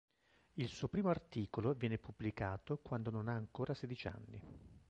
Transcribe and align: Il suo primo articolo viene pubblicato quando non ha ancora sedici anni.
Il 0.53 0.67
suo 0.69 0.87
primo 0.87 1.09
articolo 1.09 1.75
viene 1.75 1.99
pubblicato 1.99 2.79
quando 2.79 3.11
non 3.11 3.27
ha 3.27 3.33
ancora 3.33 3.75
sedici 3.75 4.07
anni. 4.07 4.41